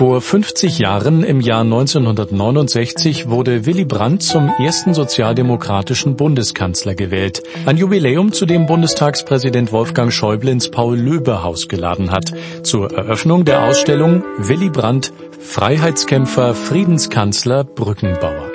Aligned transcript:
Vor 0.00 0.22
50 0.22 0.78
Jahren, 0.78 1.22
im 1.22 1.42
Jahr 1.42 1.60
1969, 1.60 3.28
wurde 3.28 3.66
Willy 3.66 3.84
Brandt 3.84 4.22
zum 4.22 4.48
ersten 4.58 4.94
sozialdemokratischen 4.94 6.16
Bundeskanzler 6.16 6.94
gewählt. 6.94 7.42
Ein 7.66 7.76
Jubiläum, 7.76 8.32
zu 8.32 8.46
dem 8.46 8.64
Bundestagspräsident 8.64 9.72
Wolfgang 9.72 10.10
Schäuble 10.10 10.52
ins 10.52 10.70
Paul-Löbe-Haus 10.70 11.68
geladen 11.68 12.10
hat. 12.10 12.32
Zur 12.62 12.90
Eröffnung 12.96 13.44
der 13.44 13.62
Ausstellung 13.64 14.24
Willy 14.38 14.70
Brandt, 14.70 15.12
Freiheitskämpfer, 15.38 16.54
Friedenskanzler, 16.54 17.64
Brückenbauer. 17.64 18.50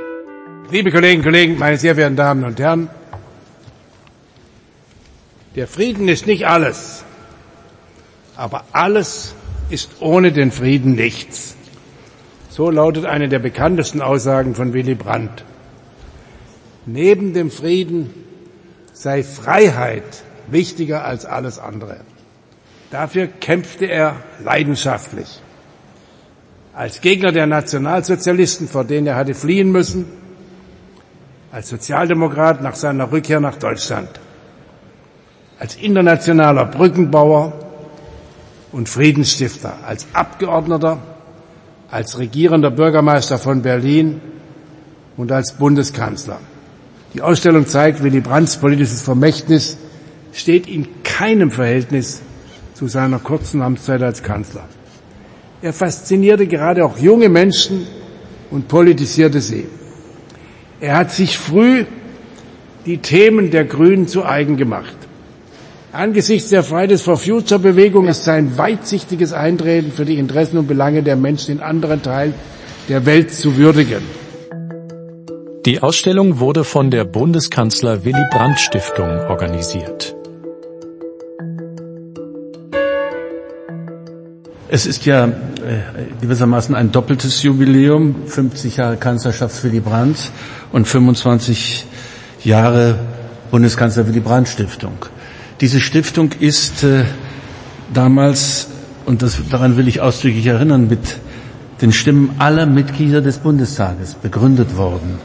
Liebe 0.71 0.89
Kolleginnen 0.89 1.19
und 1.19 1.25
Kollegen, 1.25 1.59
meine 1.59 1.77
sehr 1.77 1.93
verehrten 1.93 2.17
Damen 2.17 2.43
und 2.43 2.59
Herren, 2.59 2.89
der 5.55 5.67
Frieden 5.67 6.07
ist 6.07 6.25
nicht 6.25 6.47
alles, 6.47 7.03
aber 8.35 8.63
alles 8.71 9.35
ist 9.69 10.01
ohne 10.01 10.31
den 10.31 10.51
Frieden 10.51 10.95
nichts. 10.95 11.55
So 12.49 12.69
lautet 12.69 13.05
eine 13.05 13.27
der 13.27 13.39
bekanntesten 13.39 14.01
Aussagen 14.01 14.55
von 14.55 14.73
Willy 14.73 14.95
Brandt. 14.95 15.43
Neben 16.85 17.33
dem 17.33 17.51
Frieden 17.51 18.13
sei 18.93 19.23
Freiheit 19.23 20.23
wichtiger 20.47 21.03
als 21.03 21.25
alles 21.25 21.59
andere. 21.59 21.97
Dafür 22.91 23.27
kämpfte 23.27 23.85
er 23.87 24.17
leidenschaftlich. 24.43 25.41
Als 26.73 27.01
Gegner 27.01 27.31
der 27.31 27.47
Nationalsozialisten, 27.47 28.67
vor 28.67 28.83
denen 28.83 29.07
er 29.07 29.15
hatte 29.15 29.33
fliehen 29.33 29.71
müssen, 29.71 30.05
als 31.51 31.69
Sozialdemokrat 31.69 32.61
nach 32.61 32.75
seiner 32.75 33.11
Rückkehr 33.11 33.39
nach 33.39 33.55
Deutschland, 33.55 34.09
als 35.57 35.75
internationaler 35.77 36.65
Brückenbauer 36.65 37.64
und 38.75 38.89
Friedensstifter, 38.89 39.77
als 39.87 40.05
Abgeordneter, 40.11 40.99
als 41.89 42.19
regierender 42.19 42.71
Bürgermeister 42.71 43.37
von 43.37 43.61
Berlin 43.61 44.19
und 45.15 45.31
als 45.31 45.53
Bundeskanzler. 45.53 46.41
Die 47.13 47.21
Ausstellung 47.21 47.67
zeigt, 47.67 48.03
Willy 48.03 48.19
Brandts 48.19 48.57
politisches 48.57 49.01
Vermächtnis 49.01 49.77
steht 50.33 50.67
in 50.67 50.89
keinem 51.03 51.51
Verhältnis 51.51 52.21
zu 52.73 52.89
seiner 52.89 53.19
kurzen 53.19 53.61
Amtszeit 53.61 54.01
als 54.01 54.23
Kanzler. 54.23 54.65
Er 55.61 55.71
faszinierte 55.71 56.45
gerade 56.45 56.83
auch 56.83 56.97
junge 56.97 57.29
Menschen 57.29 57.87
und 58.51 58.67
politisierte 58.67 59.39
sie. 59.39 59.67
Er 60.81 60.97
hat 60.97 61.11
sich 61.11 61.37
früh 61.37 61.85
die 62.85 62.97
Themen 62.97 63.51
der 63.51 63.63
Grünen 63.63 64.09
zu 64.09 64.25
eigen 64.25 64.57
gemacht. 64.57 65.04
Angesichts 65.95 66.49
der 66.49 66.61
Fridays 66.61 67.03
for 67.03 67.15
Future 67.15 67.57
Bewegung 67.57 68.09
ist 68.09 68.25
sein 68.25 68.57
weitsichtiges 68.57 69.31
Eintreten 69.31 69.93
für 69.93 70.03
die 70.03 70.17
Interessen 70.17 70.57
und 70.57 70.67
Belange 70.67 71.03
der 71.03 71.15
Menschen 71.15 71.55
in 71.55 71.61
anderen 71.61 72.01
Teilen 72.01 72.33
der 72.89 73.05
Welt 73.05 73.31
zu 73.31 73.55
würdigen. 73.55 74.01
Die 75.65 75.81
Ausstellung 75.81 76.39
wurde 76.39 76.65
von 76.65 76.91
der 76.91 77.05
Bundeskanzler 77.05 78.03
Willy 78.03 78.25
Brandt 78.31 78.59
Stiftung 78.59 79.07
organisiert. 79.29 80.13
Es 84.67 84.85
ist 84.85 85.05
ja 85.05 85.27
äh, 85.27 85.31
gewissermaßen 86.19 86.75
ein 86.75 86.91
doppeltes 86.91 87.41
Jubiläum, 87.41 88.15
50 88.25 88.75
Jahre 88.75 88.97
Kanzlerschaft 88.97 89.63
Willy 89.63 89.79
Brandt 89.79 90.29
und 90.73 90.89
25 90.89 91.85
Jahre 92.43 92.99
Bundeskanzler 93.49 94.05
Willy 94.07 94.19
Brandt 94.19 94.49
Stiftung. 94.49 94.97
Diese 95.65 95.81
Stiftung 95.81 96.29
ist 96.39 96.83
äh, 96.83 97.05
damals, 97.91 98.67
und 99.07 99.23
das, 99.23 99.39
daran 99.49 99.77
will 99.77 99.87
ich 99.87 99.99
ausdrücklich 99.99 100.45
erinnern, 100.45 100.87
mit 100.87 101.17
den 101.81 101.91
Stimmen 101.91 102.35
aller 102.37 102.67
Mitglieder 102.67 103.19
des 103.19 103.39
Bundestages 103.39 104.13
begründet 104.13 104.77
worden. 104.77 105.17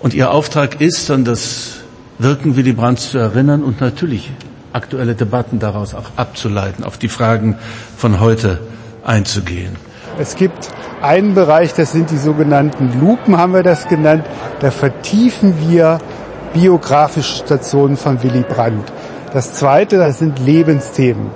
Und 0.00 0.14
ihr 0.14 0.32
Auftrag 0.32 0.80
ist, 0.80 1.12
an 1.12 1.24
das 1.24 1.74
Wirken 2.18 2.56
Willy 2.56 2.72
Brandt 2.72 2.98
zu 2.98 3.18
erinnern 3.18 3.62
und 3.62 3.80
natürlich 3.80 4.32
aktuelle 4.72 5.14
Debatten 5.14 5.60
daraus 5.60 5.94
auch 5.94 6.10
abzuleiten, 6.16 6.82
auf 6.82 6.98
die 6.98 7.06
Fragen 7.06 7.54
von 7.96 8.18
heute 8.18 8.58
einzugehen. 9.04 9.76
Es 10.18 10.34
gibt 10.34 10.70
einen 11.02 11.36
Bereich, 11.36 11.72
das 11.72 11.92
sind 11.92 12.10
die 12.10 12.18
sogenannten 12.18 12.98
Lupen, 12.98 13.36
haben 13.36 13.54
wir 13.54 13.62
das 13.62 13.86
genannt. 13.86 14.24
Da 14.58 14.72
vertiefen 14.72 15.54
wir 15.68 16.00
biografische 16.52 17.44
Stationen 17.44 17.96
von 17.96 18.20
Willy 18.24 18.42
Brandt. 18.42 18.92
Das 19.32 19.52
zweite, 19.54 19.98
das 19.98 20.18
sind 20.18 20.40
Lebensthemen. 20.40 21.30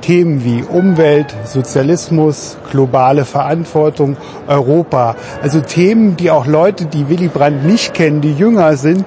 Themen 0.00 0.44
wie 0.44 0.64
Umwelt, 0.64 1.32
Sozialismus, 1.44 2.58
globale 2.72 3.24
Verantwortung, 3.24 4.16
Europa. 4.48 5.14
Also 5.40 5.60
Themen, 5.60 6.16
die 6.16 6.32
auch 6.32 6.46
Leute, 6.46 6.86
die 6.86 7.08
Willy 7.08 7.28
Brandt 7.28 7.64
nicht 7.64 7.94
kennen, 7.94 8.20
die 8.20 8.32
jünger 8.32 8.76
sind, 8.76 9.04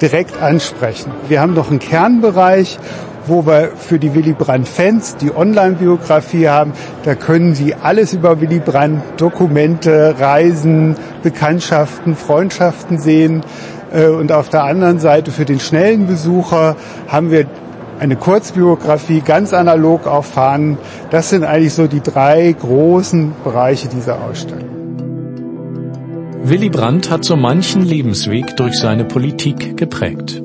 direkt 0.00 0.42
ansprechen. 0.42 1.12
Wir 1.28 1.40
haben 1.40 1.54
noch 1.54 1.70
einen 1.70 1.78
Kernbereich, 1.78 2.80
wo 3.26 3.46
wir 3.46 3.70
für 3.76 4.00
die 4.00 4.14
Willy 4.14 4.32
Brandt 4.32 4.66
Fans 4.66 5.16
die 5.16 5.32
Online-Biografie 5.32 6.48
haben. 6.48 6.72
Da 7.04 7.14
können 7.14 7.54
Sie 7.54 7.76
alles 7.76 8.12
über 8.12 8.40
Willy 8.40 8.58
Brandt, 8.58 9.02
Dokumente, 9.18 10.16
Reisen, 10.18 10.96
Bekanntschaften, 11.22 12.16
Freundschaften 12.16 12.98
sehen. 12.98 13.44
Äh, 13.92 14.06
und 14.06 14.32
auf 14.32 14.48
der 14.48 14.64
anderen 14.64 14.98
Seite 14.98 15.30
für 15.30 15.44
den 15.44 15.60
schnellen 15.60 16.06
Besucher 16.06 16.76
haben 17.08 17.30
wir 17.30 17.46
eine 18.00 18.16
Kurzbiografie 18.16 19.20
ganz 19.20 19.52
analog 19.52 20.06
auf 20.06 20.26
Fahnen. 20.26 20.78
Das 21.10 21.30
sind 21.30 21.44
eigentlich 21.44 21.74
so 21.74 21.86
die 21.86 22.00
drei 22.00 22.52
großen 22.52 23.32
Bereiche 23.44 23.88
dieser 23.88 24.20
Ausstellung. 24.22 24.68
Willy 26.44 26.70
Brandt 26.70 27.08
hat 27.08 27.24
so 27.24 27.36
manchen 27.36 27.82
Lebensweg 27.82 28.56
durch 28.56 28.76
seine 28.76 29.04
Politik 29.04 29.76
geprägt. 29.76 30.42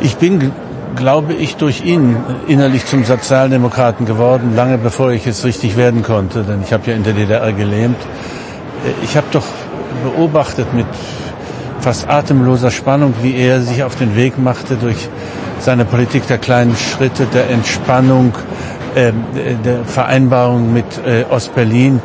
Ich 0.00 0.16
bin, 0.16 0.50
glaube 0.96 1.34
ich, 1.34 1.56
durch 1.56 1.84
ihn 1.84 2.16
innerlich 2.48 2.86
zum 2.86 3.04
Sozialdemokraten 3.04 4.06
geworden, 4.06 4.56
lange 4.56 4.78
bevor 4.78 5.10
ich 5.10 5.26
es 5.26 5.44
richtig 5.44 5.76
werden 5.76 6.02
konnte, 6.02 6.42
denn 6.42 6.62
ich 6.62 6.72
habe 6.72 6.90
ja 6.90 6.96
in 6.96 7.02
der 7.02 7.12
DDR 7.12 7.52
gelähmt. 7.52 7.98
Ich 9.02 9.16
habe 9.16 9.26
doch 9.32 9.44
beobachtet 10.04 10.72
mit 10.72 10.86
fast 11.80 12.08
atemloser 12.08 12.70
Spannung, 12.70 13.14
wie 13.22 13.36
er 13.36 13.60
sich 13.60 13.82
auf 13.82 13.96
den 13.96 14.16
Weg 14.16 14.38
machte 14.38 14.76
durch 14.76 15.08
seine 15.58 15.84
Politik 15.84 16.26
der 16.26 16.38
kleinen 16.38 16.76
Schritte, 16.76 17.26
der 17.26 17.50
Entspannung, 17.50 18.32
äh, 18.94 19.12
der 19.64 19.84
Vereinbarung 19.84 20.72
mit 20.72 20.86
äh, 21.06 21.24
Ostberlin, 21.30 22.00